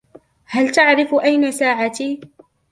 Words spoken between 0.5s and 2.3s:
تعرف أين ساعتي؟